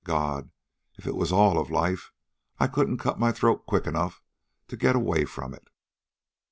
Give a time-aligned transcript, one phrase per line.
[0.03, 0.49] God!
[0.97, 2.11] if it was all of life
[2.57, 4.23] I couldn't cut my throat quick enough
[4.69, 5.67] to get away from it.